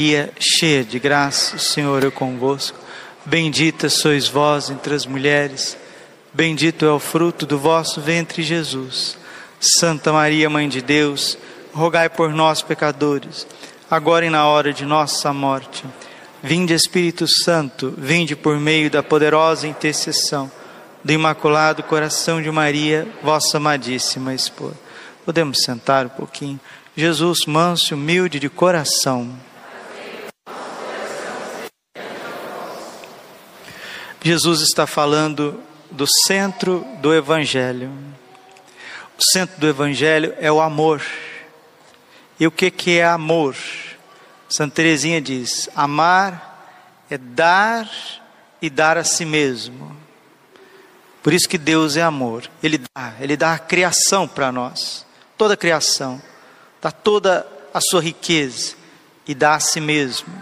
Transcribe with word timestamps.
Maria, 0.00 0.32
cheia 0.40 0.82
de 0.82 0.98
graça, 0.98 1.54
o 1.54 1.58
Senhor 1.60 2.02
é 2.02 2.10
convosco. 2.10 2.76
Bendita 3.24 3.88
sois 3.88 4.26
vós 4.26 4.68
entre 4.68 4.92
as 4.92 5.06
mulheres, 5.06 5.76
bendito 6.32 6.84
é 6.84 6.90
o 6.90 6.98
fruto 6.98 7.46
do 7.46 7.56
vosso 7.56 8.00
ventre, 8.00 8.42
Jesus. 8.42 9.16
Santa 9.60 10.12
Maria, 10.12 10.50
Mãe 10.50 10.68
de 10.68 10.82
Deus, 10.82 11.38
rogai 11.72 12.08
por 12.08 12.30
nós, 12.30 12.60
pecadores, 12.60 13.46
agora 13.88 14.26
e 14.26 14.30
na 14.30 14.48
hora 14.48 14.72
de 14.72 14.84
nossa 14.84 15.32
morte. 15.32 15.84
Vinde, 16.42 16.74
Espírito 16.74 17.28
Santo, 17.28 17.94
vinde 17.96 18.34
por 18.34 18.58
meio 18.58 18.90
da 18.90 19.00
poderosa 19.00 19.68
intercessão 19.68 20.50
do 21.04 21.12
Imaculado 21.12 21.84
Coração 21.84 22.42
de 22.42 22.50
Maria, 22.50 23.06
vossa 23.22 23.58
amadíssima 23.58 24.34
esposa. 24.34 24.74
Podemos 25.24 25.62
sentar 25.62 26.06
um 26.06 26.08
pouquinho. 26.08 26.58
Jesus, 26.96 27.46
manso 27.46 27.92
e 27.92 27.94
humilde 27.94 28.40
de 28.40 28.48
coração. 28.48 29.53
Jesus 34.24 34.62
está 34.62 34.86
falando 34.86 35.60
do 35.90 36.06
centro 36.06 36.82
do 37.02 37.14
Evangelho. 37.14 37.92
O 39.18 39.22
centro 39.22 39.60
do 39.60 39.68
Evangelho 39.68 40.34
é 40.38 40.50
o 40.50 40.62
amor. 40.62 41.02
E 42.40 42.46
o 42.46 42.50
que, 42.50 42.70
que 42.70 42.96
é 42.96 43.04
amor? 43.04 43.54
Santa 44.48 44.76
Teresinha 44.76 45.20
diz: 45.20 45.68
amar 45.76 47.04
é 47.10 47.18
dar 47.18 47.86
e 48.62 48.70
dar 48.70 48.96
a 48.96 49.04
si 49.04 49.26
mesmo. 49.26 49.94
Por 51.22 51.34
isso 51.34 51.46
que 51.46 51.58
Deus 51.58 51.94
é 51.94 52.02
amor. 52.02 52.48
Ele 52.62 52.78
dá, 52.78 53.12
ele 53.20 53.36
dá 53.36 53.52
a 53.52 53.58
criação 53.58 54.26
para 54.26 54.50
nós, 54.50 55.04
toda 55.36 55.52
a 55.52 55.56
criação, 55.56 56.20
dá 56.80 56.90
toda 56.90 57.46
a 57.74 57.80
sua 57.82 58.00
riqueza 58.00 58.74
e 59.28 59.34
dá 59.34 59.54
a 59.54 59.60
si 59.60 59.82
mesmo. 59.82 60.32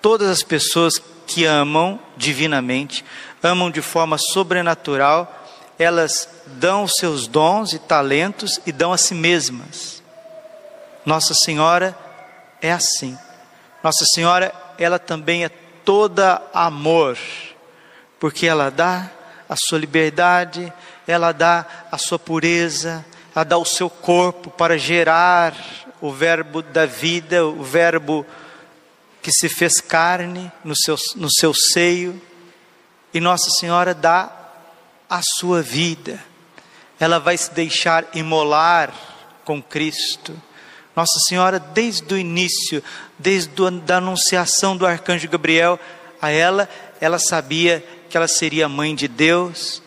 Todas 0.00 0.30
as 0.30 0.42
pessoas 0.42 0.98
que 1.28 1.44
amam 1.44 2.00
divinamente, 2.16 3.04
amam 3.42 3.70
de 3.70 3.82
forma 3.82 4.16
sobrenatural, 4.16 5.46
elas 5.78 6.26
dão 6.46 6.84
os 6.84 6.94
seus 6.94 7.28
dons 7.28 7.74
e 7.74 7.78
talentos 7.78 8.58
e 8.66 8.72
dão 8.72 8.92
a 8.92 8.98
si 8.98 9.14
mesmas. 9.14 10.02
Nossa 11.04 11.34
Senhora 11.34 11.96
é 12.62 12.72
assim. 12.72 13.16
Nossa 13.84 14.04
Senhora, 14.06 14.52
ela 14.78 14.98
também 14.98 15.44
é 15.44 15.50
toda 15.84 16.42
amor, 16.52 17.18
porque 18.18 18.46
ela 18.46 18.70
dá 18.70 19.10
a 19.48 19.54
sua 19.54 19.78
liberdade, 19.78 20.72
ela 21.06 21.30
dá 21.30 21.64
a 21.92 21.98
sua 21.98 22.18
pureza, 22.18 23.04
ela 23.34 23.44
dá 23.44 23.58
o 23.58 23.64
seu 23.66 23.90
corpo 23.90 24.50
para 24.50 24.78
gerar 24.78 25.54
o 26.00 26.10
verbo 26.10 26.62
da 26.62 26.86
vida, 26.86 27.44
o 27.44 27.62
verbo 27.62 28.26
que 29.28 29.32
se 29.32 29.46
fez 29.46 29.78
carne 29.78 30.50
no 30.64 30.74
seu, 30.74 30.96
no 31.16 31.30
seu 31.30 31.52
seio, 31.52 32.18
e 33.12 33.20
Nossa 33.20 33.50
Senhora 33.50 33.92
dá 33.92 34.32
a 35.06 35.20
sua 35.22 35.60
vida, 35.60 36.18
ela 36.98 37.20
vai 37.20 37.36
se 37.36 37.52
deixar 37.52 38.08
imolar 38.14 38.90
com 39.44 39.62
Cristo. 39.62 40.34
Nossa 40.96 41.20
Senhora, 41.28 41.58
desde 41.58 42.14
o 42.14 42.16
início, 42.16 42.82
desde 43.18 43.52
a 43.92 43.96
anunciação 43.98 44.74
do 44.74 44.86
arcanjo 44.86 45.28
Gabriel 45.28 45.78
a 46.22 46.30
ela, 46.30 46.66
ela 46.98 47.18
sabia 47.18 47.86
que 48.08 48.16
ela 48.16 48.28
seria 48.28 48.66
mãe 48.66 48.94
de 48.94 49.08
Deus 49.08 49.82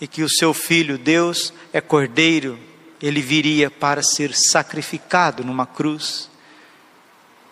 e 0.00 0.06
que 0.06 0.22
o 0.22 0.30
seu 0.30 0.54
filho, 0.54 0.96
Deus, 0.96 1.52
é 1.74 1.80
cordeiro, 1.82 2.58
ele 3.02 3.20
viria 3.20 3.70
para 3.70 4.02
ser 4.02 4.34
sacrificado 4.34 5.44
numa 5.44 5.66
cruz. 5.66 6.30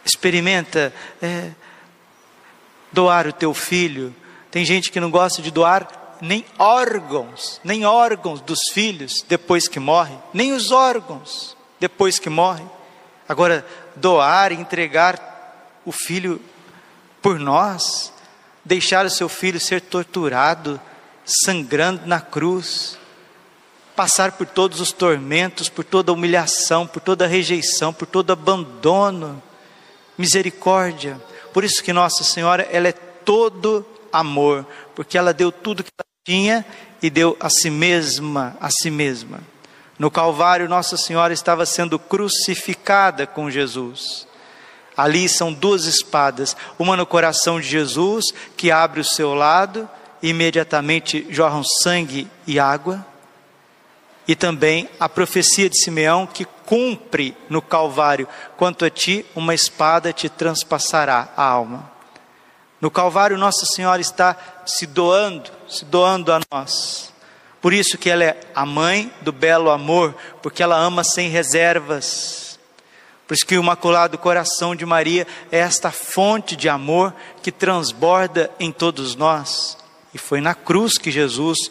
Experimenta 0.06 0.94
é, 1.20 1.50
doar 2.92 3.26
o 3.26 3.32
teu 3.32 3.52
filho. 3.52 4.14
Tem 4.50 4.64
gente 4.64 4.90
que 4.90 5.00
não 5.00 5.10
gosta 5.10 5.42
de 5.42 5.50
doar 5.50 6.16
nem 6.20 6.44
órgãos, 6.58 7.60
nem 7.62 7.84
órgãos 7.84 8.40
dos 8.40 8.70
filhos 8.72 9.24
depois 9.28 9.68
que 9.68 9.78
morre, 9.78 10.16
nem 10.32 10.52
os 10.52 10.70
órgãos 10.70 11.56
depois 11.78 12.18
que 12.18 12.30
morre. 12.30 12.64
Agora, 13.28 13.66
doar, 13.94 14.52
entregar 14.52 15.80
o 15.84 15.92
filho 15.92 16.40
por 17.20 17.38
nós, 17.38 18.12
deixar 18.64 19.04
o 19.04 19.10
seu 19.10 19.28
filho 19.28 19.60
ser 19.60 19.80
torturado, 19.80 20.80
sangrando 21.24 22.06
na 22.06 22.20
cruz, 22.20 22.96
passar 23.96 24.32
por 24.32 24.46
todos 24.46 24.80
os 24.80 24.92
tormentos, 24.92 25.68
por 25.68 25.84
toda 25.84 26.12
humilhação, 26.12 26.86
por 26.86 27.00
toda 27.00 27.26
rejeição, 27.26 27.92
por 27.92 28.06
todo 28.06 28.32
abandono, 28.32 29.42
misericórdia. 30.16 31.20
Por 31.52 31.64
isso 31.64 31.82
que 31.82 31.92
Nossa 31.92 32.24
Senhora, 32.24 32.66
ela 32.70 32.88
é 32.88 32.92
todo 32.92 33.84
amor, 34.12 34.66
porque 34.94 35.18
ela 35.18 35.32
deu 35.32 35.50
tudo 35.50 35.82
que 35.82 35.90
ela 35.98 36.06
tinha 36.24 36.66
e 37.02 37.10
deu 37.10 37.36
a 37.40 37.48
si 37.48 37.70
mesma, 37.70 38.56
a 38.60 38.70
si 38.70 38.90
mesma. 38.90 39.40
No 39.98 40.10
Calvário, 40.10 40.68
Nossa 40.68 40.96
Senhora 40.96 41.32
estava 41.32 41.64
sendo 41.64 41.98
crucificada 41.98 43.26
com 43.26 43.50
Jesus. 43.50 44.26
Ali 44.96 45.28
são 45.28 45.52
duas 45.52 45.84
espadas, 45.84 46.56
uma 46.78 46.96
no 46.96 47.06
coração 47.06 47.60
de 47.60 47.66
Jesus, 47.66 48.26
que 48.56 48.70
abre 48.70 49.00
o 49.00 49.04
seu 49.04 49.34
lado, 49.34 49.88
e 50.22 50.30
imediatamente 50.30 51.26
jorram 51.30 51.62
sangue 51.82 52.28
e 52.46 52.58
água, 52.58 53.04
e 54.26 54.34
também 54.34 54.88
a 54.98 55.08
profecia 55.08 55.68
de 55.70 55.78
Simeão, 55.78 56.26
que 56.26 56.44
cumpre 56.44 57.36
no 57.48 57.62
Calvário: 57.62 58.28
quanto 58.56 58.84
a 58.84 58.90
ti, 58.90 59.24
uma 59.34 59.54
espada 59.54 60.12
te 60.12 60.28
transpassará 60.28 61.28
a 61.36 61.42
alma. 61.42 61.90
No 62.80 62.90
Calvário, 62.90 63.38
Nossa 63.38 63.64
Senhora 63.66 64.00
está 64.00 64.36
se 64.66 64.86
doando, 64.86 65.50
se 65.68 65.84
doando 65.84 66.32
a 66.32 66.40
nós. 66.52 67.12
Por 67.60 67.72
isso 67.72 67.98
que 67.98 68.10
ela 68.10 68.24
é 68.24 68.40
a 68.54 68.66
mãe 68.66 69.12
do 69.22 69.32
belo 69.32 69.70
amor, 69.70 70.14
porque 70.42 70.62
ela 70.62 70.76
ama 70.76 71.02
sem 71.02 71.28
reservas 71.28 72.46
por 73.26 73.34
isso 73.34 73.46
que 73.46 73.56
o 73.56 73.60
Imaculado 73.60 74.16
Coração 74.16 74.76
de 74.76 74.86
Maria 74.86 75.26
é 75.50 75.58
esta 75.58 75.90
fonte 75.90 76.54
de 76.54 76.68
amor 76.68 77.12
que 77.42 77.50
transborda 77.50 78.50
em 78.60 78.70
todos 78.70 79.16
nós. 79.16 79.76
E 80.14 80.18
foi 80.18 80.40
na 80.40 80.54
cruz 80.54 80.96
que 80.96 81.10
Jesus 81.10 81.70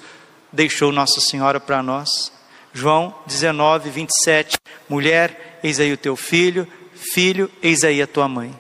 deixou 0.52 0.92
Nossa 0.92 1.22
Senhora 1.22 1.60
para 1.60 1.82
nós. 1.82 2.32
João 2.76 3.16
19, 3.26 3.90
27. 3.90 4.58
Mulher, 4.90 5.60
eis 5.64 5.80
aí 5.80 5.94
o 5.94 5.98
teu 5.98 6.18
filho, 6.18 6.68
filho, 6.94 7.50
eis 7.64 7.86
aí 7.86 8.02
a 8.02 8.08
tua 8.08 8.28
mãe. 8.28 8.54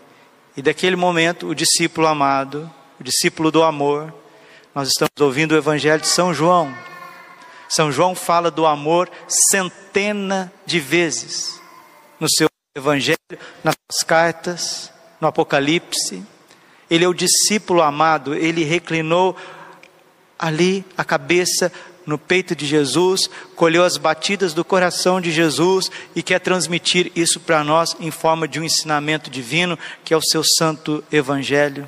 E 0.56 0.62
daquele 0.62 0.96
momento, 0.96 1.50
o 1.50 1.53
discípulo 1.53 2.08
amado, 2.08 2.72
o 2.98 3.03
discípulo 3.03 3.52
do 3.52 3.62
amor, 3.62 4.14
nós 4.74 4.88
estamos 4.88 5.12
ouvindo 5.20 5.52
o 5.52 5.58
Evangelho 5.58 6.00
de 6.00 6.08
São 6.08 6.34
João. 6.34 6.74
São 7.68 7.92
João 7.92 8.16
fala 8.16 8.50
do 8.50 8.66
amor 8.66 9.12
centena 9.28 10.50
de 10.66 10.80
vezes 10.80 11.59
no 12.18 12.30
seu 12.30 12.47
Evangelho, 12.74 13.18
nas 13.66 13.76
suas 13.92 14.02
cartas, 14.02 14.94
no 15.20 15.28
Apocalipse. 15.28 16.24
Ele 16.90 17.03
é 17.03 17.08
o 17.08 17.14
discípulo 17.14 17.82
amado, 17.82 18.34
ele 18.34 18.64
reclinou 18.64 19.36
ali 20.40 20.86
a 20.97 21.03
cabeça 21.03 21.70
no 22.05 22.17
peito 22.17 22.55
de 22.55 22.66
Jesus, 22.66 23.29
colheu 23.55 23.83
as 23.83 23.97
batidas 23.97 24.53
do 24.53 24.63
coração 24.63 25.19
de 25.19 25.31
Jesus 25.31 25.89
e 26.16 26.21
quer 26.21 26.39
transmitir 26.39 27.11
isso 27.16 27.39
para 27.39 27.63
nós 27.63 27.95
em 27.99 28.11
forma 28.11 28.47
de 28.47 28.59
um 28.59 28.63
ensinamento 28.63 29.29
divino, 29.29 29.77
que 30.03 30.13
é 30.13 30.17
o 30.17 30.21
seu 30.21 30.43
santo 30.43 31.03
evangelho. 31.11 31.88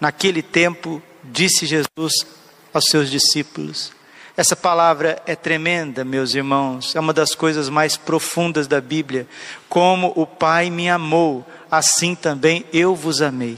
Naquele 0.00 0.42
tempo, 0.42 1.02
disse 1.24 1.66
Jesus 1.66 2.26
aos 2.72 2.86
seus 2.86 3.10
discípulos: 3.10 3.92
essa 4.36 4.54
palavra 4.54 5.22
é 5.24 5.34
tremenda, 5.34 6.04
meus 6.04 6.34
irmãos, 6.34 6.94
é 6.94 7.00
uma 7.00 7.14
das 7.14 7.34
coisas 7.34 7.70
mais 7.70 7.96
profundas 7.96 8.66
da 8.66 8.82
Bíblia. 8.82 9.26
Como 9.66 10.12
o 10.14 10.26
Pai 10.26 10.68
me 10.68 10.90
amou, 10.90 11.46
assim 11.70 12.14
também 12.14 12.66
eu 12.70 12.94
vos 12.94 13.22
amei. 13.22 13.56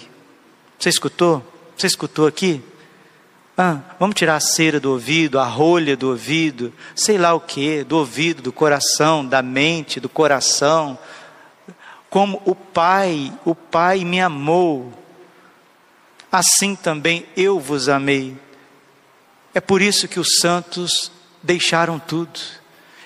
Você 0.78 0.88
escutou? 0.88 1.44
Você 1.76 1.88
escutou 1.88 2.28
aqui? 2.28 2.62
Ah, 3.60 3.81
vamos 3.99 4.14
tirar 4.14 4.37
a 4.37 4.40
cera 4.40 4.78
do 4.78 4.93
ouvido, 4.93 5.37
a 5.37 5.44
rolha 5.44 5.96
do 5.96 6.10
ouvido, 6.10 6.72
sei 6.94 7.19
lá 7.19 7.34
o 7.34 7.40
que, 7.40 7.82
do 7.82 7.99
ouvido, 7.99 8.40
do 8.40 8.52
coração, 8.52 9.26
da 9.26 9.43
mente, 9.43 9.99
do 9.99 10.08
coração. 10.08 10.96
Como 12.08 12.40
o 12.44 12.55
Pai, 12.55 13.32
o 13.44 13.56
Pai 13.56 14.05
me 14.05 14.20
amou, 14.20 14.93
assim 16.31 16.76
também 16.76 17.26
eu 17.37 17.58
vos 17.58 17.88
amei. 17.88 18.38
É 19.52 19.61
por 19.61 19.82
isso 19.82 20.06
que 20.06 20.20
os 20.20 20.38
santos 20.38 21.11
deixaram 21.43 21.99
tudo. 21.99 22.38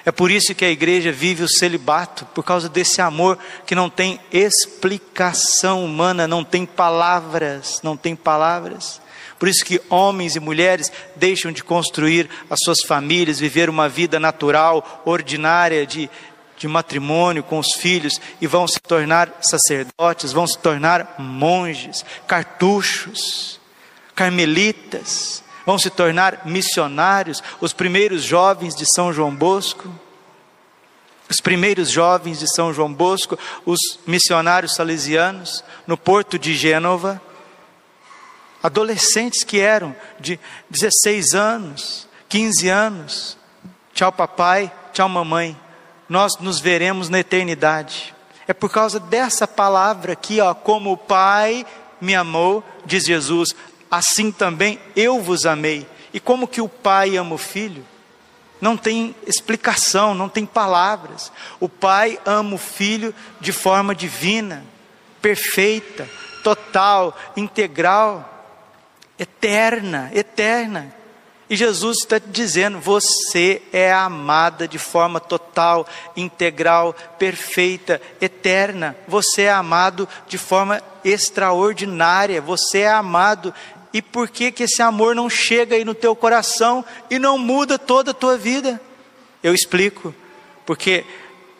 É 0.04 0.12
por 0.12 0.30
isso 0.30 0.54
que 0.54 0.66
a 0.66 0.70
igreja 0.70 1.10
vive 1.10 1.44
o 1.44 1.48
celibato, 1.48 2.26
por 2.26 2.44
causa 2.44 2.68
desse 2.68 3.00
amor 3.00 3.38
que 3.64 3.74
não 3.74 3.88
tem 3.88 4.20
explicação 4.30 5.82
humana, 5.82 6.28
não 6.28 6.44
tem 6.44 6.66
palavras, 6.66 7.80
não 7.82 7.96
tem 7.96 8.14
palavras. 8.14 9.00
Por 9.42 9.48
isso 9.48 9.64
que 9.64 9.82
homens 9.90 10.36
e 10.36 10.40
mulheres 10.40 10.92
deixam 11.16 11.50
de 11.50 11.64
construir 11.64 12.30
as 12.48 12.60
suas 12.62 12.80
famílias, 12.82 13.40
viver 13.40 13.68
uma 13.68 13.88
vida 13.88 14.20
natural, 14.20 15.02
ordinária, 15.04 15.84
de, 15.84 16.08
de 16.56 16.68
matrimônio 16.68 17.42
com 17.42 17.58
os 17.58 17.72
filhos 17.72 18.20
e 18.40 18.46
vão 18.46 18.68
se 18.68 18.78
tornar 18.78 19.40
sacerdotes, 19.40 20.32
vão 20.32 20.46
se 20.46 20.56
tornar 20.56 21.16
monges, 21.18 22.04
cartuchos, 22.24 23.58
carmelitas, 24.14 25.42
vão 25.66 25.76
se 25.76 25.90
tornar 25.90 26.46
missionários, 26.46 27.42
os 27.60 27.72
primeiros 27.72 28.22
jovens 28.22 28.76
de 28.76 28.86
São 28.94 29.12
João 29.12 29.34
Bosco. 29.34 29.92
Os 31.28 31.40
primeiros 31.40 31.90
jovens 31.90 32.38
de 32.38 32.46
São 32.46 32.72
João 32.72 32.92
Bosco, 32.94 33.36
os 33.66 33.98
missionários 34.06 34.76
salesianos, 34.76 35.64
no 35.84 35.96
porto 35.98 36.38
de 36.38 36.54
Gênova, 36.54 37.20
adolescentes 38.62 39.42
que 39.42 39.58
eram 39.58 39.94
de 40.20 40.38
16 40.70 41.34
anos, 41.34 42.08
15 42.28 42.68
anos. 42.68 43.38
Tchau, 43.92 44.12
papai, 44.12 44.72
tchau, 44.92 45.08
mamãe. 45.08 45.58
Nós 46.08 46.38
nos 46.38 46.60
veremos 46.60 47.08
na 47.08 47.18
eternidade. 47.18 48.14
É 48.46 48.52
por 48.52 48.70
causa 48.70 49.00
dessa 49.00 49.48
palavra 49.48 50.12
aqui, 50.12 50.40
ó, 50.40 50.54
como 50.54 50.92
o 50.92 50.96
Pai 50.96 51.66
me 52.00 52.14
amou, 52.14 52.62
diz 52.84 53.04
Jesus, 53.04 53.54
assim 53.90 54.30
também 54.30 54.78
eu 54.94 55.20
vos 55.20 55.46
amei. 55.46 55.86
E 56.12 56.20
como 56.20 56.48
que 56.48 56.60
o 56.60 56.68
Pai 56.68 57.16
ama 57.16 57.34
o 57.34 57.38
Filho? 57.38 57.84
Não 58.60 58.76
tem 58.76 59.14
explicação, 59.26 60.14
não 60.14 60.28
tem 60.28 60.46
palavras. 60.46 61.32
O 61.58 61.68
Pai 61.68 62.18
ama 62.24 62.54
o 62.54 62.58
Filho 62.58 63.14
de 63.40 63.52
forma 63.52 63.94
divina, 63.94 64.64
perfeita, 65.20 66.08
total, 66.42 67.16
integral 67.36 68.31
eterna, 69.18 70.10
eterna. 70.14 70.94
E 71.48 71.56
Jesus 71.56 71.98
está 71.98 72.18
dizendo: 72.18 72.78
você 72.78 73.60
é 73.72 73.92
amada 73.92 74.66
de 74.66 74.78
forma 74.78 75.20
total, 75.20 75.86
integral, 76.16 76.94
perfeita, 77.18 78.00
eterna. 78.20 78.96
Você 79.06 79.42
é 79.42 79.52
amado 79.52 80.08
de 80.26 80.38
forma 80.38 80.82
extraordinária. 81.04 82.40
Você 82.40 82.78
é 82.78 82.90
amado. 82.90 83.52
E 83.92 84.00
por 84.00 84.28
que, 84.28 84.50
que 84.50 84.62
esse 84.62 84.80
amor 84.80 85.14
não 85.14 85.28
chega 85.28 85.76
aí 85.76 85.84
no 85.84 85.94
teu 85.94 86.16
coração 86.16 86.82
e 87.10 87.18
não 87.18 87.36
muda 87.36 87.78
toda 87.78 88.12
a 88.12 88.14
tua 88.14 88.38
vida? 88.38 88.80
Eu 89.42 89.54
explico. 89.54 90.14
Porque 90.64 91.04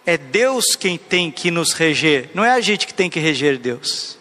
é 0.07 0.17
Deus 0.17 0.75
quem 0.75 0.97
tem 0.97 1.31
que 1.31 1.51
nos 1.51 1.73
reger, 1.73 2.31
não 2.35 2.45
é 2.45 2.53
a 2.53 2.61
gente 2.61 2.87
que 2.87 2.95
tem 2.95 3.09
que 3.09 3.21
reger 3.21 3.59
Deus. 3.59 4.19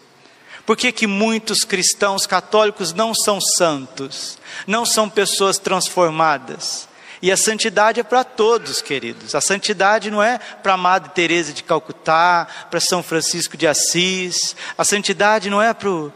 Por 0.64 0.76
que, 0.76 0.92
que 0.92 1.06
muitos 1.06 1.64
cristãos 1.64 2.26
católicos 2.26 2.92
não 2.92 3.14
são 3.14 3.40
santos, 3.40 4.38
não 4.66 4.86
são 4.86 5.08
pessoas 5.08 5.58
transformadas? 5.58 6.88
E 7.20 7.30
a 7.30 7.36
santidade 7.36 8.00
é 8.00 8.02
para 8.02 8.24
todos, 8.24 8.82
queridos. 8.82 9.34
A 9.36 9.40
santidade 9.40 10.10
não 10.10 10.20
é 10.20 10.38
para 10.38 10.76
Madre 10.76 11.10
Teresa 11.10 11.52
de 11.52 11.62
Calcutá, 11.62 12.48
para 12.68 12.80
São 12.80 13.00
Francisco 13.00 13.56
de 13.56 13.66
Assis. 13.66 14.56
A 14.76 14.84
santidade 14.84 15.48
não 15.48 15.62
é 15.62 15.72
para 15.72 15.88
o 15.88 16.12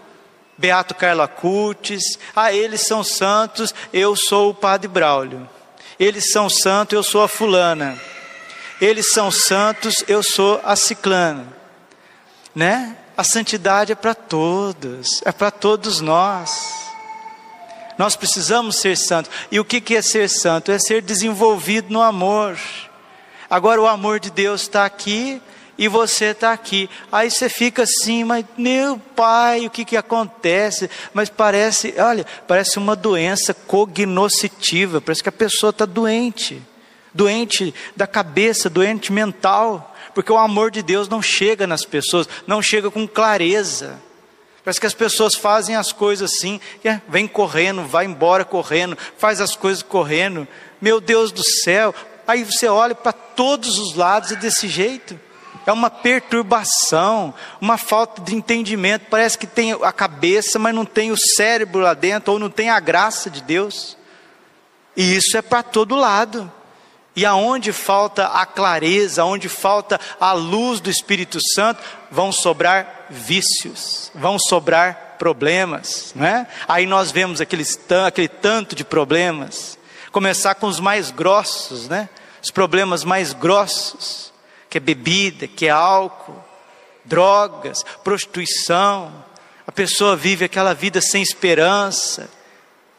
Beato 0.58 0.96
Carla 0.96 1.28
Curtis. 1.28 2.18
Ah, 2.34 2.52
eles 2.52 2.80
são 2.80 3.04
santos, 3.04 3.72
eu 3.92 4.16
sou 4.16 4.50
o 4.50 4.54
Padre 4.54 4.88
Braulio. 4.88 5.48
Eles 5.98 6.32
são 6.32 6.50
santos, 6.50 6.94
eu 6.94 7.02
sou 7.04 7.22
a 7.22 7.28
fulana. 7.28 7.96
Eles 8.80 9.12
são 9.12 9.30
santos, 9.30 10.04
eu 10.08 10.24
sou 10.24 10.60
a 10.64 10.74
ciclana. 10.74 11.46
Né? 12.52 12.96
A 13.16 13.24
santidade 13.24 13.92
é 13.92 13.94
para 13.94 14.14
todos, 14.14 15.22
é 15.24 15.32
para 15.32 15.50
todos 15.50 16.00
nós. 16.00 16.74
Nós 17.96 18.14
precisamos 18.14 18.76
ser 18.76 18.96
santos. 18.96 19.30
E 19.50 19.58
o 19.58 19.64
que 19.64 19.96
é 19.96 20.02
ser 20.02 20.28
santo? 20.28 20.70
É 20.70 20.78
ser 20.78 21.00
desenvolvido 21.00 21.90
no 21.90 22.02
amor. 22.02 22.58
Agora 23.48 23.80
o 23.80 23.86
amor 23.86 24.20
de 24.20 24.30
Deus 24.30 24.62
está 24.62 24.84
aqui 24.84 25.40
e 25.78 25.88
você 25.88 26.26
está 26.26 26.52
aqui. 26.52 26.90
Aí 27.10 27.30
você 27.30 27.48
fica 27.48 27.84
assim, 27.84 28.24
mas 28.24 28.44
meu 28.56 28.98
pai, 29.14 29.66
o 29.66 29.70
que, 29.70 29.84
que 29.84 29.96
acontece? 29.96 30.90
Mas 31.14 31.28
parece, 31.28 31.94
olha, 31.98 32.26
parece 32.46 32.78
uma 32.78 32.96
doença 32.96 33.54
cognoscitiva, 33.54 35.00
parece 35.00 35.22
que 35.22 35.28
a 35.28 35.32
pessoa 35.32 35.70
está 35.70 35.86
doente, 35.86 36.62
doente 37.16 37.74
da 37.96 38.06
cabeça, 38.06 38.70
doente 38.70 39.12
mental 39.12 39.94
porque 40.16 40.32
o 40.32 40.38
amor 40.38 40.70
de 40.70 40.80
Deus 40.80 41.10
não 41.10 41.20
chega 41.20 41.66
nas 41.66 41.84
pessoas, 41.84 42.26
não 42.46 42.62
chega 42.62 42.90
com 42.90 43.06
clareza. 43.06 44.00
Parece 44.64 44.80
que 44.80 44.86
as 44.86 44.94
pessoas 44.94 45.34
fazem 45.34 45.76
as 45.76 45.92
coisas 45.92 46.32
assim, 46.32 46.58
é, 46.82 47.02
vem 47.06 47.28
correndo, 47.28 47.84
vai 47.84 48.06
embora 48.06 48.42
correndo, 48.42 48.96
faz 49.18 49.42
as 49.42 49.54
coisas 49.54 49.82
correndo. 49.82 50.48
Meu 50.80 51.02
Deus 51.02 51.30
do 51.30 51.44
céu. 51.44 51.94
Aí 52.26 52.44
você 52.44 52.66
olha 52.66 52.94
para 52.94 53.12
todos 53.12 53.78
os 53.78 53.94
lados 53.94 54.30
e 54.30 54.36
desse 54.36 54.68
jeito. 54.68 55.20
É 55.66 55.72
uma 55.72 55.90
perturbação, 55.90 57.34
uma 57.60 57.76
falta 57.76 58.22
de 58.22 58.34
entendimento. 58.34 59.08
Parece 59.10 59.36
que 59.36 59.46
tem 59.46 59.74
a 59.74 59.92
cabeça, 59.92 60.58
mas 60.58 60.74
não 60.74 60.86
tem 60.86 61.12
o 61.12 61.16
cérebro 61.18 61.82
lá 61.82 61.92
dentro, 61.92 62.32
ou 62.32 62.38
não 62.38 62.48
tem 62.48 62.70
a 62.70 62.80
graça 62.80 63.28
de 63.28 63.42
Deus. 63.42 63.98
E 64.96 65.14
isso 65.14 65.36
é 65.36 65.42
para 65.42 65.62
todo 65.62 65.94
lado. 65.94 66.50
E 67.16 67.24
aonde 67.24 67.72
falta 67.72 68.26
a 68.26 68.44
clareza, 68.44 69.22
aonde 69.22 69.48
falta 69.48 69.98
a 70.20 70.32
luz 70.34 70.80
do 70.80 70.90
Espírito 70.90 71.38
Santo, 71.54 71.82
vão 72.10 72.30
sobrar 72.30 73.06
vícios, 73.08 74.12
vão 74.14 74.38
sobrar 74.38 75.16
problemas, 75.18 76.12
não 76.14 76.26
é? 76.26 76.46
Aí 76.68 76.84
nós 76.84 77.10
vemos 77.10 77.40
aquele 77.40 78.28
tanto 78.28 78.76
de 78.76 78.84
problemas, 78.84 79.78
começar 80.12 80.54
com 80.56 80.66
os 80.66 80.78
mais 80.78 81.10
grossos, 81.10 81.88
né? 81.88 82.10
Os 82.42 82.50
problemas 82.50 83.02
mais 83.02 83.32
grossos, 83.32 84.30
que 84.68 84.76
é 84.76 84.80
bebida, 84.80 85.48
que 85.48 85.66
é 85.66 85.70
álcool, 85.70 86.44
drogas, 87.02 87.82
prostituição. 88.04 89.24
A 89.66 89.72
pessoa 89.72 90.14
vive 90.16 90.44
aquela 90.44 90.74
vida 90.74 91.00
sem 91.00 91.22
esperança, 91.22 92.28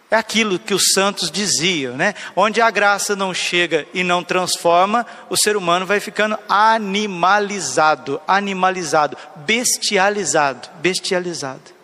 é 0.10 0.16
aquilo 0.16 0.58
que 0.58 0.74
os 0.74 0.94
santos 0.94 1.30
diziam, 1.30 1.96
né? 1.96 2.14
Onde 2.36 2.62
a 2.62 2.72
graça 2.72 3.16
não 3.16 3.34
chega 3.34 3.86
e 3.94 4.04
não 4.04 4.24
transforma, 4.24 5.06
o 5.30 5.36
ser 5.36 5.58
humano 5.58 5.86
vai 5.86 6.00
ficando 6.00 6.40
animalizado, 6.48 8.22
animalizado, 8.26 9.18
bestializado, 9.36 10.70
bestializado. 10.80 11.76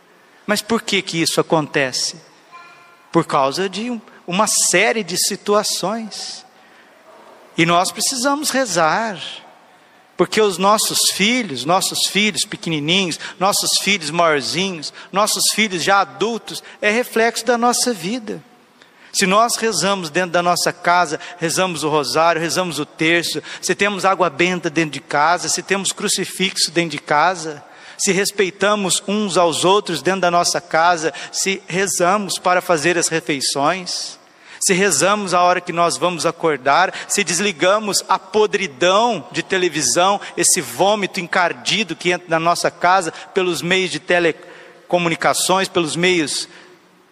Mas 0.48 0.62
por 0.62 0.82
que 0.82 1.02
que 1.02 1.22
isso 1.22 1.42
acontece? 1.42 2.16
Por 3.12 3.26
causa 3.26 3.68
de 3.68 4.00
uma 4.26 4.48
série 4.48 5.04
de 5.04 5.18
situações. 5.18 6.46
E 7.58 7.66
nós 7.66 7.92
precisamos 7.92 8.50
rezar. 8.50 9.18
Porque 10.16 10.40
os 10.40 10.58
nossos 10.58 11.12
filhos, 11.12 11.66
nossos 11.66 12.08
filhos 12.08 12.46
pequenininhos, 12.46 13.20
nossos 13.40 13.72
filhos 13.82 14.12
maiorzinhos, 14.12 14.94
nossos 15.12 15.46
filhos 15.54 15.84
já 15.84 16.02
adultos, 16.02 16.64
é 16.82 16.92
reflexo 16.92 17.46
da 17.46 17.58
nossa 17.58 17.94
vida. 17.94 18.42
Se 19.12 19.28
nós 19.28 19.56
rezamos 19.56 20.10
dentro 20.10 20.32
da 20.32 20.42
nossa 20.42 20.74
casa, 20.74 21.20
rezamos 21.38 21.84
o 21.84 21.90
rosário, 21.90 22.42
rezamos 22.42 22.80
o 22.80 22.86
terço, 22.86 23.44
se 23.62 23.76
temos 23.76 24.06
água 24.06 24.30
benta 24.30 24.70
dentro 24.72 24.92
de 24.92 25.00
casa, 25.00 25.48
se 25.50 25.62
temos 25.62 25.92
crucifixo 25.92 26.72
dentro 26.72 26.92
de 26.92 27.00
casa, 27.00 27.64
se 27.96 28.12
respeitamos 28.12 29.04
uns 29.08 29.38
aos 29.38 29.64
outros 29.64 30.02
dentro 30.02 30.22
da 30.22 30.32
nossa 30.32 30.60
casa, 30.60 31.14
se 31.32 31.62
rezamos 31.68 32.40
para 32.40 32.60
fazer 32.60 32.98
as 32.98 33.08
refeições, 33.08 34.18
se 34.66 34.74
rezamos 34.74 35.34
a 35.34 35.42
hora 35.42 35.60
que 35.60 35.74
nós 35.74 35.98
vamos 35.98 36.26
acordar, 36.26 36.94
se 37.08 37.24
desligamos 37.24 38.04
a 38.08 38.18
podridão 38.18 39.28
de 39.32 39.44
televisão, 39.44 40.22
esse 40.38 40.62
vômito 40.62 41.20
encardido 41.20 41.96
que 41.96 42.12
entra 42.12 42.30
na 42.30 42.40
nossa 42.40 42.72
casa 42.72 43.12
pelos 43.34 43.62
meios 43.62 43.92
de 43.92 44.00
telecomunicações, 44.00 45.68
pelos 45.68 45.96
meios 45.96 46.48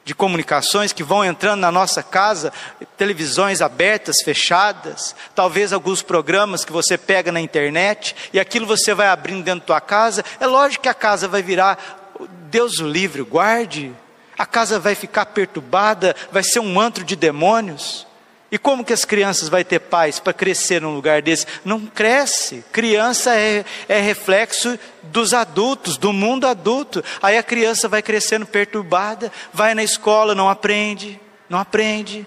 de 0.04 0.16
comunicações 0.16 0.94
que 0.94 1.04
vão 1.04 1.24
entrando 1.24 1.60
na 1.60 1.72
nossa 1.72 2.02
casa, 2.02 2.52
televisões 2.98 3.62
abertas, 3.62 4.22
fechadas, 4.24 5.16
talvez 5.36 5.72
alguns 5.72 6.02
programas 6.02 6.66
que 6.66 6.72
você 6.72 6.98
pega 6.98 7.32
na 7.32 7.40
internet, 7.40 8.16
e 8.34 8.40
aquilo 8.40 8.66
você 8.66 8.94
vai 8.94 9.08
abrindo 9.08 9.44
dentro 9.44 9.62
da 9.62 9.66
tua 9.66 9.82
casa, 9.82 10.24
é 10.40 10.48
lógico 10.48 10.84
que 10.84 10.90
a 10.90 10.94
casa 10.94 11.28
vai 11.28 11.44
virar, 11.44 12.02
Deus 12.50 12.80
o 12.80 12.88
livre, 12.88 13.22
guarde, 13.22 13.94
a 14.42 14.46
casa 14.48 14.80
vai 14.80 14.96
ficar 14.96 15.28
perturbada, 15.28 16.16
vai 16.32 16.42
ser 16.42 16.60
um 16.60 16.80
antro 16.80 17.04
de 17.04 17.16
demônios. 17.16 18.08
E 18.52 18.58
como 18.58 18.84
que 18.84 18.92
as 18.92 19.06
crianças 19.06 19.50
vão 19.50 19.64
ter 19.64 19.78
paz 19.78 20.20
para 20.20 20.34
crescer 20.34 20.82
num 20.82 20.96
lugar 20.96 21.22
desse? 21.22 21.46
Não 21.64 21.86
cresce. 21.86 22.66
Criança 22.72 23.36
é, 23.36 23.64
é 23.88 24.00
reflexo 24.00 24.80
dos 25.04 25.36
adultos, 25.36 25.96
do 25.96 26.12
mundo 26.12 26.48
adulto. 26.48 27.04
Aí 27.22 27.38
a 27.38 27.44
criança 27.44 27.88
vai 27.88 28.02
crescendo 28.02 28.48
perturbada, 28.48 29.32
vai 29.54 29.76
na 29.76 29.84
escola, 29.84 30.34
não 30.34 30.50
aprende, 30.50 31.22
não 31.48 31.60
aprende, 31.60 32.26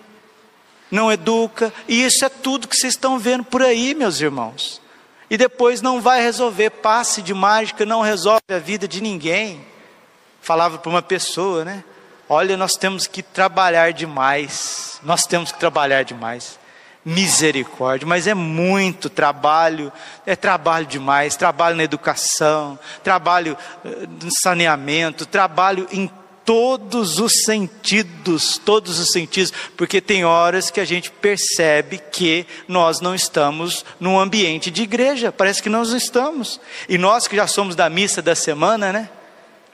não 0.92 1.10
educa. 1.10 1.74
E 1.88 2.04
isso 2.04 2.24
é 2.24 2.28
tudo 2.28 2.68
que 2.68 2.76
vocês 2.76 2.92
estão 2.92 3.18
vendo 3.18 3.42
por 3.42 3.60
aí, 3.60 3.92
meus 3.92 4.20
irmãos. 4.20 4.80
E 5.28 5.36
depois 5.36 5.82
não 5.82 6.00
vai 6.00 6.22
resolver. 6.22 6.70
Passe 6.70 7.22
de 7.22 7.34
mágica 7.34 7.84
não 7.84 8.02
resolve 8.02 8.44
a 8.50 8.58
vida 8.60 8.86
de 8.86 9.02
ninguém. 9.02 9.66
Falava 10.40 10.78
para 10.78 10.90
uma 10.90 11.02
pessoa, 11.02 11.64
né? 11.64 11.82
Olha, 12.28 12.56
nós 12.56 12.72
temos 12.72 13.06
que 13.06 13.22
trabalhar 13.22 13.92
demais. 13.92 14.98
Nós 15.02 15.26
temos 15.26 15.52
que 15.52 15.58
trabalhar 15.58 16.04
demais. 16.04 16.58
Misericórdia, 17.04 18.06
mas 18.06 18.26
é 18.26 18.32
muito 18.32 19.10
trabalho, 19.10 19.92
é 20.24 20.34
trabalho 20.34 20.86
demais, 20.86 21.36
trabalho 21.36 21.76
na 21.76 21.84
educação, 21.84 22.78
trabalho 23.02 23.58
eh, 23.84 24.06
no 24.22 24.30
saneamento, 24.30 25.26
trabalho 25.26 25.86
em 25.92 26.10
todos 26.46 27.18
os 27.18 27.42
sentidos, 27.44 28.58
todos 28.58 28.98
os 28.98 29.10
sentidos, 29.12 29.52
porque 29.76 30.00
tem 30.00 30.24
horas 30.24 30.70
que 30.70 30.80
a 30.80 30.84
gente 30.84 31.10
percebe 31.10 31.98
que 31.98 32.46
nós 32.68 33.00
não 33.00 33.14
estamos 33.14 33.84
num 34.00 34.18
ambiente 34.18 34.70
de 34.70 34.82
igreja, 34.82 35.32
parece 35.32 35.62
que 35.62 35.68
nós 35.68 35.90
não 35.90 35.96
estamos. 35.98 36.60
E 36.88 36.98
nós 36.98 37.26
que 37.26 37.36
já 37.36 37.46
somos 37.46 37.74
da 37.74 37.88
missa 37.88 38.22
da 38.22 38.34
semana, 38.34 38.92
né? 38.92 39.10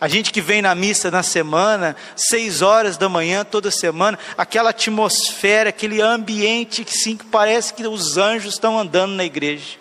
A 0.01 0.09
gente 0.09 0.33
que 0.33 0.41
vem 0.41 0.63
na 0.63 0.75
missa 0.75 1.11
na 1.11 1.23
semana, 1.23 1.95
seis 2.17 2.63
horas 2.63 2.97
da 2.97 3.09
manhã 3.09 3.45
toda 3.45 3.71
semana, 3.71 4.19
aquela 4.37 4.71
atmosfera, 4.71 5.69
aquele 5.69 6.01
ambiente 6.01 6.85
que 6.85 6.97
sim, 6.97 7.17
que 7.17 7.27
parece 7.27 7.75
que 7.75 7.87
os 7.87 8.17
anjos 8.17 8.55
estão 8.55 8.79
andando 8.79 9.13
na 9.13 9.25
igreja. 9.25 9.79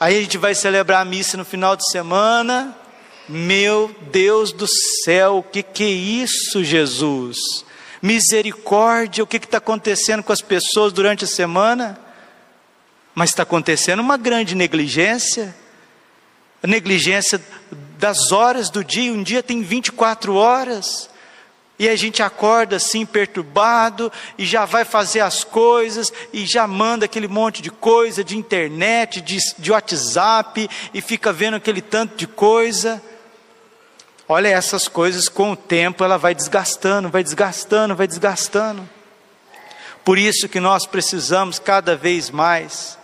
Aí 0.00 0.18
a 0.18 0.20
gente 0.20 0.36
vai 0.36 0.54
celebrar 0.54 1.02
a 1.02 1.04
missa 1.04 1.36
no 1.36 1.44
final 1.44 1.76
de 1.76 1.88
semana. 1.90 2.76
Meu 3.28 3.94
Deus 4.10 4.50
do 4.50 4.66
céu, 5.04 5.38
o 5.38 5.42
que, 5.42 5.62
que 5.62 5.84
é 5.84 5.90
isso, 5.90 6.64
Jesus? 6.64 7.64
Misericórdia, 8.02 9.22
o 9.22 9.26
que 9.26 9.36
está 9.36 9.58
acontecendo 9.58 10.22
com 10.22 10.32
as 10.32 10.42
pessoas 10.42 10.92
durante 10.92 11.24
a 11.24 11.28
semana? 11.28 11.96
Mas 13.14 13.30
está 13.30 13.44
acontecendo 13.44 14.00
uma 14.00 14.16
grande 14.16 14.56
negligência 14.56 15.54
a 16.62 16.66
negligência 16.66 17.40
das 18.00 18.32
horas 18.32 18.70
do 18.70 18.82
dia, 18.82 19.12
um 19.12 19.22
dia 19.22 19.42
tem 19.42 19.62
24 19.62 20.34
horas, 20.34 21.10
e 21.78 21.86
a 21.86 21.94
gente 21.94 22.22
acorda 22.22 22.76
assim 22.76 23.04
perturbado, 23.04 24.10
e 24.38 24.46
já 24.46 24.64
vai 24.64 24.86
fazer 24.86 25.20
as 25.20 25.44
coisas, 25.44 26.10
e 26.32 26.46
já 26.46 26.66
manda 26.66 27.04
aquele 27.04 27.28
monte 27.28 27.60
de 27.60 27.70
coisa 27.70 28.24
de 28.24 28.38
internet, 28.38 29.20
de, 29.20 29.36
de 29.58 29.70
WhatsApp, 29.70 30.68
e 30.94 31.00
fica 31.02 31.30
vendo 31.30 31.58
aquele 31.58 31.82
tanto 31.82 32.16
de 32.16 32.26
coisa. 32.26 33.02
Olha, 34.26 34.48
essas 34.48 34.88
coisas 34.88 35.28
com 35.28 35.52
o 35.52 35.56
tempo 35.56 36.02
ela 36.02 36.16
vai 36.16 36.34
desgastando, 36.34 37.10
vai 37.10 37.22
desgastando, 37.22 37.94
vai 37.94 38.06
desgastando. 38.06 38.88
Por 40.02 40.16
isso 40.16 40.48
que 40.48 40.58
nós 40.58 40.86
precisamos 40.86 41.58
cada 41.58 41.96
vez 41.96 42.30
mais 42.30 42.98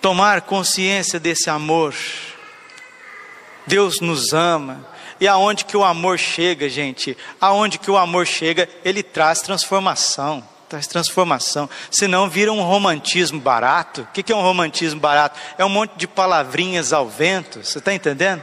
tomar 0.00 0.42
consciência 0.42 1.20
desse 1.20 1.50
amor. 1.50 1.94
Deus 3.66 4.00
nos 4.00 4.32
ama. 4.32 4.86
E 5.20 5.28
aonde 5.28 5.64
que 5.64 5.76
o 5.76 5.84
amor 5.84 6.18
chega, 6.18 6.68
gente? 6.68 7.16
Aonde 7.40 7.78
que 7.78 7.90
o 7.90 7.96
amor 7.96 8.26
chega, 8.26 8.68
ele 8.84 9.02
traz 9.02 9.42
transformação. 9.42 10.42
Traz 10.68 10.86
transformação. 10.86 11.68
Senão 11.90 12.28
vira 12.28 12.52
um 12.52 12.62
romantismo 12.62 13.40
barato. 13.40 14.02
O 14.02 14.06
que 14.06 14.32
é 14.32 14.36
um 14.36 14.40
romantismo 14.40 14.98
barato? 14.98 15.38
É 15.58 15.64
um 15.64 15.68
monte 15.68 15.92
de 15.96 16.06
palavrinhas 16.06 16.92
ao 16.92 17.08
vento. 17.08 17.62
Você 17.62 17.78
está 17.78 17.92
entendendo? 17.92 18.42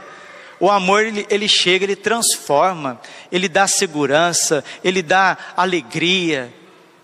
O 0.60 0.70
amor, 0.70 1.04
ele, 1.04 1.26
ele 1.30 1.48
chega, 1.48 1.84
ele 1.84 1.96
transforma, 1.96 3.00
ele 3.30 3.48
dá 3.48 3.66
segurança, 3.66 4.64
ele 4.82 5.02
dá 5.02 5.36
alegria, 5.56 6.52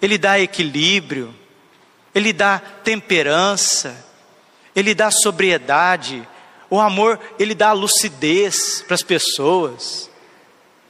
ele 0.03 0.19
dá 0.19 0.41
equilíbrio, 0.41 1.33
ele 2.13 2.33
dá 2.33 2.59
temperança, 2.59 4.04
ele 4.75 4.95
dá 4.95 5.11
sobriedade, 5.11 6.27
o 6.69 6.81
amor, 6.81 7.21
ele 7.39 7.55
dá 7.55 7.73
lucidez 7.73 8.83
para 8.87 8.95
as 8.95 9.03
pessoas. 9.03 10.11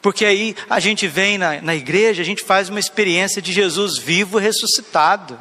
Porque 0.00 0.24
aí 0.24 0.56
a 0.68 0.80
gente 0.80 1.06
vem 1.06 1.38
na, 1.38 1.60
na 1.60 1.74
igreja, 1.74 2.22
a 2.22 2.24
gente 2.24 2.42
faz 2.42 2.68
uma 2.68 2.80
experiência 2.80 3.42
de 3.42 3.52
Jesus 3.52 3.98
vivo 3.98 4.38
ressuscitado. 4.38 5.38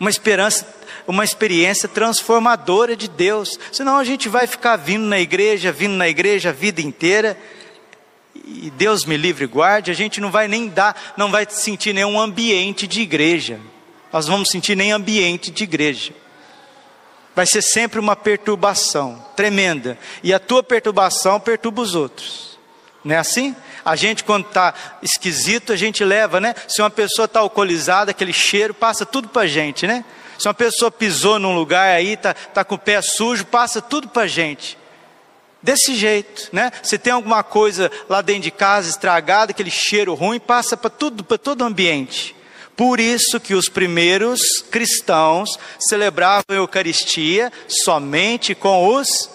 Uma 0.00 0.10
esperança, 0.10 0.66
uma 1.06 1.22
experiência 1.22 1.88
transformadora 1.88 2.96
de 2.96 3.06
Deus. 3.08 3.58
Senão 3.70 3.98
a 3.98 4.04
gente 4.04 4.28
vai 4.28 4.46
ficar 4.46 4.76
vindo 4.76 5.04
na 5.04 5.20
igreja, 5.20 5.70
vindo 5.70 5.94
na 5.94 6.08
igreja 6.08 6.48
a 6.48 6.52
vida 6.52 6.80
inteira. 6.80 7.38
E 8.34 8.70
Deus 8.70 9.04
me 9.04 9.16
livre 9.16 9.44
e 9.44 9.48
guarde, 9.48 9.90
a 9.90 9.94
gente 9.94 10.20
não 10.20 10.30
vai 10.30 10.48
nem 10.48 10.66
dar, 10.66 11.14
não 11.16 11.30
vai 11.30 11.46
sentir 11.48 11.92
nenhum 11.92 12.18
ambiente 12.18 12.86
de 12.88 13.02
igreja. 13.02 13.60
Nós 14.12 14.26
vamos 14.26 14.50
sentir 14.50 14.74
nem 14.74 14.90
ambiente 14.90 15.50
de 15.50 15.62
igreja 15.62 16.21
vai 17.34 17.46
ser 17.46 17.62
sempre 17.62 17.98
uma 17.98 18.14
perturbação 18.14 19.24
tremenda. 19.34 19.98
E 20.22 20.32
a 20.32 20.38
tua 20.38 20.62
perturbação 20.62 21.40
perturba 21.40 21.82
os 21.82 21.94
outros. 21.94 22.58
Não 23.04 23.14
é 23.14 23.18
assim? 23.18 23.54
A 23.84 23.96
gente, 23.96 24.22
quando 24.22 24.46
está 24.46 24.74
esquisito, 25.02 25.72
a 25.72 25.76
gente 25.76 26.04
leva, 26.04 26.40
né? 26.40 26.54
Se 26.68 26.80
uma 26.80 26.90
pessoa 26.90 27.26
está 27.26 27.40
alcoolizada, 27.40 28.12
aquele 28.12 28.32
cheiro 28.32 28.72
passa 28.72 29.04
tudo 29.04 29.28
para 29.28 29.42
a 29.42 29.46
gente, 29.46 29.86
né? 29.86 30.04
Se 30.38 30.46
uma 30.46 30.54
pessoa 30.54 30.90
pisou 30.90 31.38
num 31.38 31.54
lugar 31.54 31.96
aí, 31.96 32.12
está 32.12 32.34
tá 32.34 32.64
com 32.64 32.76
o 32.76 32.78
pé 32.78 33.00
sujo, 33.02 33.44
passa 33.46 33.82
tudo 33.82 34.08
para 34.08 34.22
a 34.22 34.26
gente. 34.26 34.78
Desse 35.60 35.94
jeito, 35.94 36.48
né? 36.52 36.70
Se 36.82 36.98
tem 36.98 37.12
alguma 37.12 37.42
coisa 37.42 37.90
lá 38.08 38.20
dentro 38.20 38.42
de 38.42 38.50
casa 38.50 38.88
estragada, 38.90 39.52
aquele 39.52 39.70
cheiro 39.70 40.14
ruim, 40.14 40.38
passa 40.38 40.76
para 40.76 40.90
tudo, 40.90 41.24
para 41.24 41.38
todo 41.38 41.62
o 41.62 41.64
ambiente. 41.64 42.36
Por 42.76 42.98
isso 42.98 43.38
que 43.38 43.54
os 43.54 43.68
primeiros 43.68 44.40
cristãos 44.70 45.58
celebravam 45.78 46.44
a 46.48 46.54
Eucaristia 46.54 47.52
somente 47.68 48.54
com 48.54 48.96
os 48.96 49.30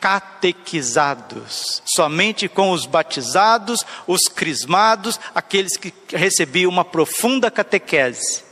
catequizados, 0.00 1.82
somente 1.84 2.48
com 2.48 2.72
os 2.72 2.86
batizados, 2.86 3.84
os 4.06 4.22
crismados, 4.22 5.20
aqueles 5.34 5.76
que 5.76 5.94
recebiam 6.08 6.70
uma 6.70 6.84
profunda 6.84 7.50
catequese. 7.50 8.42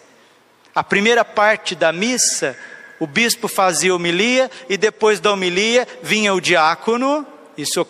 A 0.72 0.84
primeira 0.84 1.24
parte 1.24 1.74
da 1.74 1.90
missa, 1.90 2.56
o 3.00 3.06
bispo 3.06 3.48
fazia 3.48 3.94
homilia 3.94 4.48
e 4.68 4.76
depois 4.76 5.18
da 5.18 5.32
homilia 5.32 5.88
vinha 6.02 6.32
o 6.32 6.40
diácono, 6.40 7.26
isso 7.56 7.80
é 7.80 7.82
o 7.82 7.86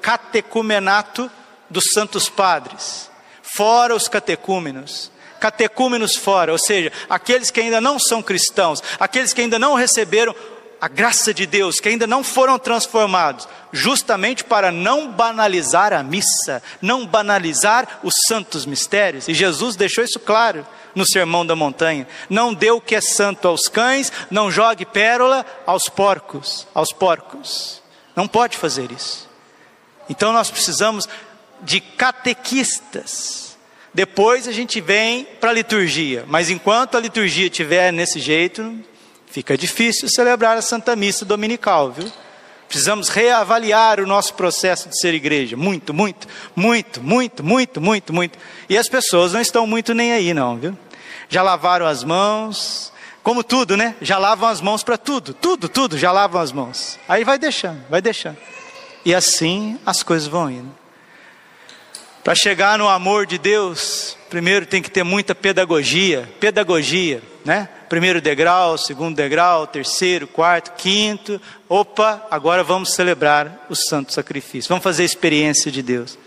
catecumenato 0.00 1.30
dos 1.70 1.84
santos 1.92 2.28
padres, 2.28 3.08
fora 3.42 3.94
os 3.94 4.08
catecúmenos 4.08 5.13
catecúmenos 5.44 6.16
fora, 6.16 6.52
ou 6.52 6.58
seja, 6.58 6.90
aqueles 7.06 7.50
que 7.50 7.60
ainda 7.60 7.78
não 7.78 7.98
são 7.98 8.22
cristãos, 8.22 8.82
aqueles 8.98 9.34
que 9.34 9.42
ainda 9.42 9.58
não 9.58 9.74
receberam 9.74 10.34
a 10.80 10.88
graça 10.88 11.34
de 11.34 11.44
Deus, 11.44 11.80
que 11.80 11.90
ainda 11.90 12.06
não 12.06 12.24
foram 12.24 12.58
transformados, 12.58 13.46
justamente 13.70 14.42
para 14.42 14.72
não 14.72 15.12
banalizar 15.12 15.92
a 15.92 16.02
missa, 16.02 16.62
não 16.80 17.06
banalizar 17.06 18.00
os 18.02 18.14
santos 18.26 18.64
mistérios. 18.64 19.28
E 19.28 19.34
Jesus 19.34 19.76
deixou 19.76 20.02
isso 20.02 20.18
claro 20.18 20.66
no 20.94 21.06
Sermão 21.06 21.44
da 21.44 21.54
Montanha: 21.54 22.08
não 22.30 22.54
dê 22.54 22.70
o 22.70 22.80
que 22.80 22.94
é 22.94 23.02
santo 23.02 23.46
aos 23.46 23.68
cães, 23.68 24.10
não 24.30 24.50
jogue 24.50 24.86
pérola 24.86 25.44
aos 25.66 25.90
porcos, 25.90 26.66
aos 26.74 26.90
porcos. 26.90 27.82
Não 28.16 28.26
pode 28.26 28.56
fazer 28.56 28.90
isso. 28.90 29.28
Então 30.08 30.32
nós 30.32 30.50
precisamos 30.50 31.06
de 31.60 31.82
catequistas 31.82 33.43
depois 33.94 34.48
a 34.48 34.52
gente 34.52 34.80
vem 34.80 35.24
para 35.40 35.50
a 35.50 35.52
liturgia, 35.52 36.24
mas 36.26 36.50
enquanto 36.50 36.96
a 36.96 37.00
liturgia 37.00 37.46
estiver 37.46 37.92
nesse 37.92 38.18
jeito, 38.18 38.76
fica 39.28 39.56
difícil 39.56 40.08
celebrar 40.08 40.56
a 40.56 40.62
Santa 40.62 40.96
Missa 40.96 41.24
Dominical, 41.24 41.92
viu? 41.92 42.10
Precisamos 42.66 43.08
reavaliar 43.08 44.00
o 44.00 44.06
nosso 44.06 44.34
processo 44.34 44.88
de 44.88 44.98
ser 44.98 45.14
igreja. 45.14 45.56
Muito, 45.56 45.94
muito, 45.94 46.26
muito, 46.56 47.00
muito, 47.00 47.44
muito, 47.44 47.80
muito, 47.80 48.12
muito. 48.12 48.38
E 48.68 48.76
as 48.76 48.88
pessoas 48.88 49.32
não 49.32 49.40
estão 49.40 49.64
muito 49.64 49.94
nem 49.94 50.12
aí, 50.12 50.34
não, 50.34 50.56
viu? 50.56 50.76
Já 51.28 51.40
lavaram 51.40 51.86
as 51.86 52.02
mãos, 52.02 52.92
como 53.22 53.44
tudo, 53.44 53.76
né? 53.76 53.94
Já 54.02 54.18
lavam 54.18 54.48
as 54.48 54.60
mãos 54.60 54.82
para 54.82 54.98
tudo, 54.98 55.32
tudo, 55.32 55.68
tudo, 55.68 55.96
já 55.96 56.10
lavam 56.10 56.42
as 56.42 56.50
mãos. 56.50 56.98
Aí 57.08 57.22
vai 57.22 57.38
deixando, 57.38 57.80
vai 57.88 58.02
deixando. 58.02 58.38
E 59.04 59.14
assim 59.14 59.78
as 59.86 60.02
coisas 60.02 60.26
vão 60.26 60.50
indo. 60.50 60.83
Para 62.24 62.34
chegar 62.34 62.78
no 62.78 62.88
amor 62.88 63.26
de 63.26 63.36
Deus, 63.36 64.16
primeiro 64.30 64.64
tem 64.64 64.80
que 64.80 64.90
ter 64.90 65.02
muita 65.02 65.34
pedagogia, 65.34 66.26
pedagogia, 66.40 67.22
né? 67.44 67.68
Primeiro 67.90 68.18
degrau, 68.18 68.78
segundo 68.78 69.14
degrau, 69.14 69.66
terceiro, 69.66 70.26
quarto, 70.26 70.72
quinto. 70.72 71.38
Opa, 71.68 72.26
agora 72.30 72.64
vamos 72.64 72.94
celebrar 72.94 73.66
o 73.68 73.76
santo 73.76 74.10
sacrifício. 74.10 74.70
Vamos 74.70 74.82
fazer 74.82 75.02
a 75.02 75.04
experiência 75.04 75.70
de 75.70 75.82
Deus. 75.82 76.18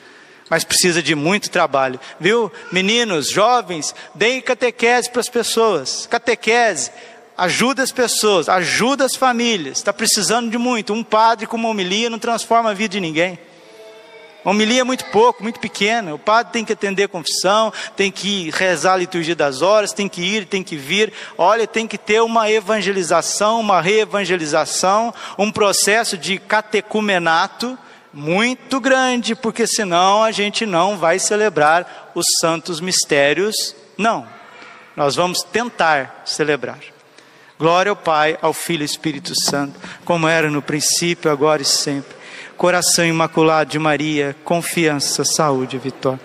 Mas 0.52 0.64
precisa 0.64 1.02
de 1.02 1.16
muito 1.16 1.50
trabalho, 1.50 2.00
viu? 2.20 2.52
Meninos, 2.72 3.32
jovens, 3.32 3.96
deem 4.14 4.40
catequese 4.40 5.10
para 5.10 5.22
as 5.22 5.30
pessoas. 5.30 6.06
Catequese, 6.06 6.92
ajuda 7.36 7.82
as 7.82 7.92
pessoas, 7.92 8.48
ajuda 8.48 9.04
as 9.04 9.16
famílias. 9.16 9.80
Está 9.80 9.92
precisando 9.92 10.52
de 10.52 10.60
muito. 10.60 10.94
Um 10.94 11.04
padre 11.04 11.48
com 11.48 11.58
uma 11.58 11.70
homilia 11.70 12.08
não 12.08 12.20
transforma 12.20 12.70
a 12.70 12.76
vida 12.76 12.92
de 12.92 13.00
ninguém. 13.00 13.47
Homilia 14.50 14.80
é 14.80 14.84
muito 14.86 15.04
pouco, 15.08 15.44
muito 15.44 15.60
pequena. 15.60 16.16
O 16.16 16.18
padre 16.18 16.54
tem 16.54 16.64
que 16.64 16.72
atender 16.72 17.04
a 17.04 17.08
confissão, 17.10 17.74
tem 17.98 18.10
que 18.10 18.50
rezar 18.52 18.94
a 18.94 18.98
liturgia 18.98 19.36
das 19.36 19.62
horas, 19.62 19.92
tem 19.92 20.08
que 20.08 20.22
ir, 20.22 20.46
tem 20.46 20.64
que 20.64 20.78
vir. 20.78 21.12
Olha, 21.38 21.68
tem 21.68 21.86
que 21.86 21.98
ter 21.98 22.22
uma 22.22 22.50
evangelização, 22.50 23.60
uma 23.60 23.82
reevangelização, 23.82 25.14
um 25.38 25.52
processo 25.52 26.18
de 26.18 26.40
catecumenato 26.40 27.78
muito 28.14 28.80
grande, 28.80 29.36
porque 29.36 29.68
senão 29.68 30.24
a 30.24 30.32
gente 30.32 30.66
não 30.66 30.98
vai 30.98 31.20
celebrar 31.20 32.14
os 32.16 32.26
santos 32.40 32.80
mistérios, 32.80 33.76
não. 33.98 34.26
Nós 34.96 35.14
vamos 35.14 35.44
tentar 35.44 36.22
celebrar. 36.24 36.80
Glória 37.60 37.90
ao 37.90 37.98
Pai, 37.98 38.38
ao 38.42 38.54
Filho 38.54 38.84
e 38.84 38.86
Espírito 38.86 39.34
Santo, 39.38 39.78
como 40.06 40.26
era 40.26 40.50
no 40.50 40.62
princípio, 40.62 41.30
agora 41.30 41.62
e 41.62 41.66
sempre. 41.66 42.17
Coração 42.58 43.06
imaculado 43.06 43.70
de 43.70 43.78
Maria, 43.78 44.36
confiança, 44.44 45.24
saúde 45.24 45.76
e 45.76 45.80
vitória. 45.80 46.20